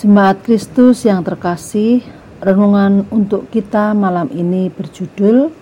Jemaat 0.00 0.40
Kristus 0.48 1.04
yang 1.04 1.20
terkasih, 1.20 2.00
renungan 2.40 3.04
untuk 3.12 3.52
kita 3.52 3.92
malam 3.92 4.32
ini 4.32 4.72
berjudul 4.72 5.52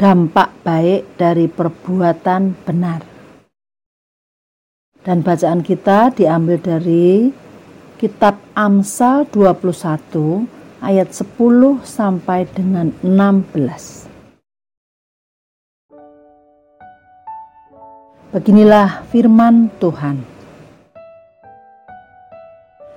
Dampak 0.00 0.56
Baik 0.64 1.20
dari 1.20 1.52
Perbuatan 1.52 2.56
Benar. 2.64 3.04
Dan 5.04 5.20
bacaan 5.20 5.60
kita 5.60 6.16
diambil 6.16 6.64
dari 6.64 7.28
kitab 8.00 8.40
Amsal 8.56 9.28
21 9.28 10.80
ayat 10.80 11.12
10 11.12 11.84
sampai 11.84 12.48
dengan 12.56 12.88
16. 13.04 14.08
Beginilah 18.32 19.04
firman 19.12 19.68
Tuhan. 19.76 20.33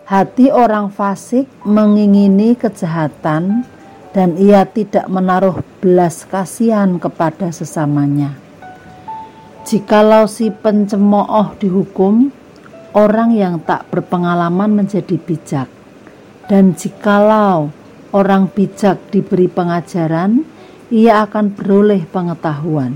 Hati 0.08 0.48
orang 0.48 0.88
fasik 0.88 1.52
mengingini 1.68 2.56
kejahatan 2.56 3.68
dan 4.16 4.40
ia 4.40 4.64
tidak 4.64 5.04
menaruh 5.12 5.60
belas 5.84 6.24
kasihan 6.24 6.96
kepada 6.96 7.52
sesamanya. 7.52 8.32
Jikalau 9.68 10.24
si 10.32 10.48
pencemooh 10.48 11.60
dihukum, 11.60 12.32
orang 12.96 13.36
yang 13.36 13.60
tak 13.60 13.84
berpengalaman 13.92 14.80
menjadi 14.80 15.20
bijak. 15.20 15.68
Dan 16.48 16.72
jikalau 16.80 17.68
orang 18.16 18.48
bijak 18.48 19.12
diberi 19.12 19.52
pengajaran, 19.52 20.48
ia 20.88 21.28
akan 21.28 21.52
beroleh 21.52 22.08
pengetahuan. 22.08 22.96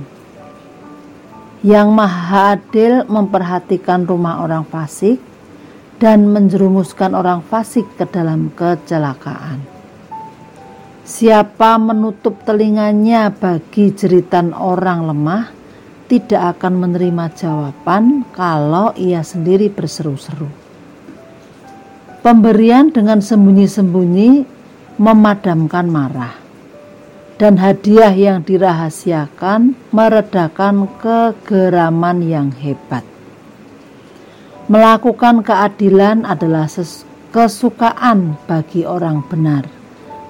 Yang 1.60 1.88
Maha 1.92 2.56
Adil 2.56 3.04
memperhatikan 3.12 4.08
rumah 4.08 4.40
orang 4.40 4.64
fasik, 4.64 5.20
dan 6.02 6.34
menjerumuskan 6.34 7.14
orang 7.14 7.46
fasik 7.46 7.86
ke 7.94 8.10
dalam 8.10 8.50
kecelakaan. 8.58 9.62
Siapa 11.06 11.78
menutup 11.78 12.42
telinganya 12.42 13.30
bagi 13.30 13.94
jeritan 13.94 14.50
orang 14.50 15.06
lemah, 15.06 15.54
tidak 16.10 16.58
akan 16.58 16.74
menerima 16.82 17.26
jawaban 17.38 18.26
kalau 18.34 18.98
ia 18.98 19.22
sendiri 19.22 19.70
berseru-seru. 19.70 20.50
Pemberian 22.26 22.90
dengan 22.90 23.22
sembunyi-sembunyi 23.22 24.46
memadamkan 24.98 25.86
marah, 25.86 26.34
dan 27.38 27.62
hadiah 27.62 28.14
yang 28.14 28.42
dirahasiakan 28.42 29.78
meredakan 29.94 30.90
kegeraman 30.98 32.26
yang 32.26 32.50
hebat. 32.58 33.11
Melakukan 34.72 35.44
keadilan 35.44 36.24
adalah 36.24 36.64
kesukaan 37.36 38.40
bagi 38.48 38.88
orang 38.88 39.20
benar, 39.28 39.68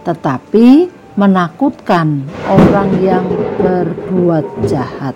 tetapi 0.02 0.90
menakutkan 1.14 2.26
orang 2.50 2.90
yang 3.06 3.22
berbuat 3.62 4.66
jahat. 4.66 5.14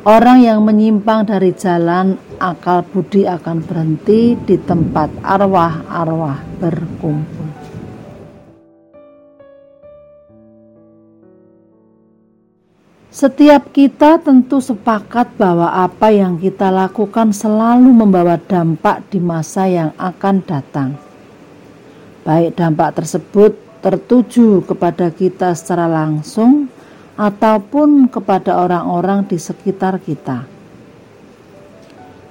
Orang 0.00 0.40
yang 0.40 0.64
menyimpang 0.64 1.28
dari 1.28 1.52
jalan 1.52 2.16
akal 2.40 2.88
budi 2.88 3.28
akan 3.28 3.60
berhenti 3.60 4.32
di 4.32 4.56
tempat 4.56 5.12
arwah-arwah 5.20 6.40
berkumpul. 6.64 7.43
Setiap 13.14 13.70
kita 13.70 14.18
tentu 14.18 14.58
sepakat 14.58 15.38
bahwa 15.38 15.70
apa 15.70 16.10
yang 16.10 16.34
kita 16.34 16.66
lakukan 16.66 17.30
selalu 17.30 17.94
membawa 17.94 18.34
dampak 18.42 19.06
di 19.06 19.22
masa 19.22 19.70
yang 19.70 19.94
akan 19.94 20.42
datang. 20.42 20.98
Baik 22.26 22.58
dampak 22.58 22.98
tersebut 22.98 23.54
tertuju 23.78 24.66
kepada 24.66 25.14
kita 25.14 25.54
secara 25.54 25.86
langsung 25.86 26.66
ataupun 27.14 28.10
kepada 28.10 28.58
orang-orang 28.58 29.30
di 29.30 29.38
sekitar 29.38 30.02
kita. 30.02 30.50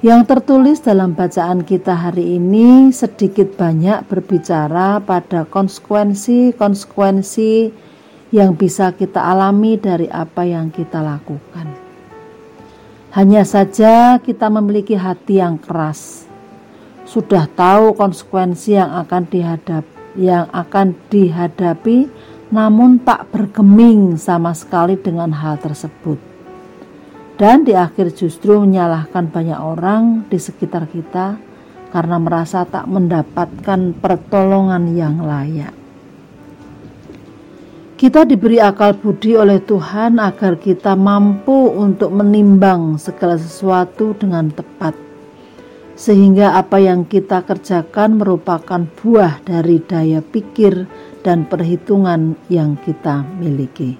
Yang 0.04 0.36
tertulis 0.36 0.84
dalam 0.84 1.16
bacaan 1.16 1.64
kita 1.64 1.96
hari 1.96 2.36
ini 2.36 2.92
sedikit 2.92 3.56
banyak 3.56 4.04
berbicara 4.12 5.00
pada 5.00 5.48
konsekuensi-konsekuensi 5.48 7.72
yang 8.34 8.58
bisa 8.58 8.90
kita 8.98 9.22
alami 9.22 9.78
dari 9.78 10.10
apa 10.10 10.42
yang 10.42 10.74
kita 10.74 11.06
lakukan. 11.06 11.70
Hanya 13.14 13.46
saja 13.46 14.18
kita 14.18 14.50
memiliki 14.50 14.98
hati 14.98 15.38
yang 15.38 15.62
keras. 15.62 16.26
Sudah 17.06 17.46
tahu 17.46 17.94
konsekuensi 17.94 18.74
yang 18.74 18.90
akan 19.06 19.30
dihadap 19.30 19.86
yang 20.18 20.50
akan 20.50 20.98
dihadapi 21.14 22.10
namun 22.50 23.02
tak 23.06 23.30
bergeming 23.30 24.18
sama 24.18 24.58
sekali 24.58 24.98
dengan 24.98 25.30
hal 25.30 25.62
tersebut. 25.62 26.18
Dan 27.38 27.66
di 27.66 27.78
akhir 27.78 28.18
justru 28.18 28.58
menyalahkan 28.58 29.30
banyak 29.30 29.58
orang 29.62 30.26
di 30.26 30.42
sekitar 30.42 30.90
kita 30.90 31.38
karena 31.94 32.18
merasa 32.18 32.66
tak 32.66 32.90
mendapatkan 32.90 33.94
pertolongan 34.02 34.98
yang 34.98 35.22
layak. 35.22 35.83
Kita 38.04 38.28
diberi 38.28 38.60
akal 38.60 39.00
budi 39.00 39.32
oleh 39.40 39.64
Tuhan 39.64 40.20
agar 40.20 40.60
kita 40.60 40.92
mampu 40.92 41.72
untuk 41.72 42.12
menimbang 42.12 43.00
segala 43.00 43.40
sesuatu 43.40 44.12
dengan 44.20 44.52
tepat, 44.52 44.92
sehingga 45.96 46.60
apa 46.60 46.84
yang 46.84 47.08
kita 47.08 47.48
kerjakan 47.48 48.20
merupakan 48.20 48.84
buah 49.00 49.40
dari 49.48 49.80
daya 49.80 50.20
pikir 50.20 50.84
dan 51.24 51.48
perhitungan 51.48 52.36
yang 52.52 52.76
kita 52.76 53.24
miliki. 53.40 53.96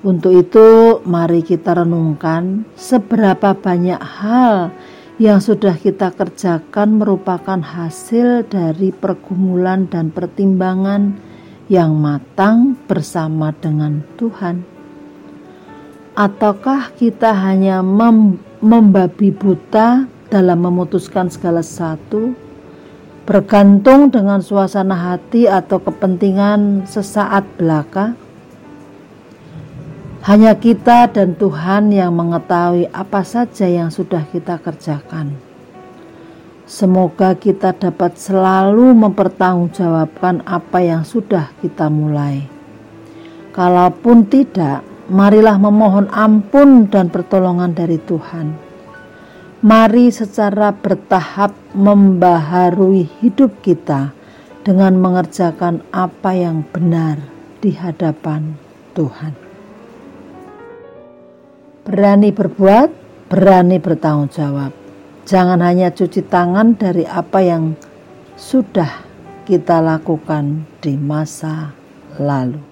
Untuk 0.00 0.32
itu, 0.32 0.96
mari 1.04 1.44
kita 1.44 1.84
renungkan 1.84 2.64
seberapa 2.80 3.52
banyak 3.52 4.00
hal 4.00 4.72
yang 5.20 5.44
sudah 5.44 5.76
kita 5.76 6.16
kerjakan 6.16 6.96
merupakan 6.96 7.60
hasil 7.60 8.48
dari 8.48 8.88
pergumulan 8.88 9.84
dan 9.84 10.08
pertimbangan 10.08 11.35
yang 11.66 11.98
matang 11.98 12.78
bersama 12.86 13.50
dengan 13.50 14.02
Tuhan? 14.14 14.62
Ataukah 16.16 16.94
kita 16.96 17.34
hanya 17.34 17.84
mem 17.84 18.40
membabi 18.64 19.34
buta 19.34 20.08
dalam 20.32 20.58
memutuskan 20.64 21.28
segala 21.28 21.60
sesuatu, 21.60 22.32
bergantung 23.28 24.08
dengan 24.08 24.40
suasana 24.40 24.96
hati 24.96 25.44
atau 25.44 25.76
kepentingan 25.82 26.88
sesaat 26.88 27.44
belaka? 27.60 28.16
Hanya 30.26 30.58
kita 30.58 31.06
dan 31.12 31.38
Tuhan 31.38 31.94
yang 31.94 32.10
mengetahui 32.10 32.90
apa 32.90 33.22
saja 33.22 33.70
yang 33.70 33.94
sudah 33.94 34.26
kita 34.34 34.58
kerjakan. 34.58 35.45
Semoga 36.66 37.38
kita 37.38 37.78
dapat 37.78 38.18
selalu 38.18 38.90
mempertanggungjawabkan 38.98 40.42
apa 40.42 40.82
yang 40.82 41.06
sudah 41.06 41.54
kita 41.62 41.86
mulai. 41.86 42.42
Kalaupun 43.54 44.26
tidak, 44.26 44.82
marilah 45.06 45.62
memohon 45.62 46.10
ampun 46.10 46.90
dan 46.90 47.06
pertolongan 47.06 47.70
dari 47.70 48.02
Tuhan. 48.02 48.58
Mari 49.62 50.10
secara 50.10 50.74
bertahap 50.74 51.54
membaharui 51.70 53.14
hidup 53.22 53.62
kita 53.62 54.10
dengan 54.66 54.98
mengerjakan 54.98 55.86
apa 55.94 56.34
yang 56.34 56.66
benar 56.74 57.22
di 57.62 57.78
hadapan 57.78 58.58
Tuhan. 58.98 59.38
Berani 61.86 62.34
berbuat, 62.34 62.90
berani 63.30 63.78
bertanggung 63.78 64.34
jawab 64.34 64.85
Jangan 65.26 65.58
hanya 65.58 65.90
cuci 65.90 66.22
tangan 66.22 66.78
dari 66.78 67.02
apa 67.02 67.42
yang 67.42 67.74
sudah 68.38 69.02
kita 69.42 69.82
lakukan 69.82 70.62
di 70.78 70.94
masa 70.94 71.74
lalu. 72.14 72.62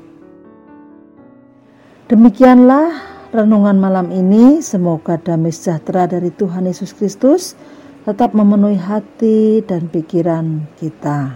Demikianlah 2.06 2.94
renungan 3.34 3.74
malam 3.74 4.06
ini. 4.14 4.62
Semoga 4.62 5.18
damai 5.18 5.50
sejahtera 5.50 6.06
dari 6.06 6.30
Tuhan 6.30 6.70
Yesus 6.70 6.94
Kristus 6.94 7.58
tetap 8.06 8.30
memenuhi 8.38 8.78
hati 8.78 9.58
dan 9.66 9.90
pikiran 9.90 10.70
kita. 10.78 11.34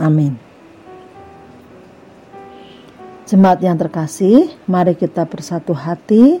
Amin. 0.00 0.40
Jemaat 3.28 3.60
yang 3.60 3.76
terkasih, 3.76 4.56
mari 4.64 4.96
kita 4.96 5.28
bersatu 5.28 5.76
hati 5.76 6.40